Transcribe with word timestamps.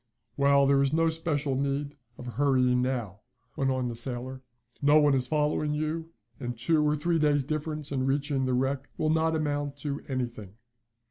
"Well, 0.35 0.65
there 0.65 0.81
is 0.81 0.93
no 0.93 1.09
special 1.09 1.53
need 1.55 1.95
of 2.17 2.25
hurrying 2.25 2.81
now," 2.81 3.19
went 3.55 3.69
on 3.69 3.87
the 3.87 3.95
sailor. 3.95 4.41
"No 4.81 4.97
one 4.99 5.13
is 5.13 5.27
following 5.27 5.75
you, 5.75 6.09
and 6.39 6.57
two 6.57 6.83
or 6.83 6.95
three 6.95 7.19
days 7.19 7.43
difference 7.43 7.91
in 7.91 8.07
reaching 8.07 8.45
the 8.45 8.55
wreck 8.55 8.89
will 8.97 9.11
not 9.11 9.35
amount 9.35 9.77
to 9.77 10.01
anything." 10.07 10.55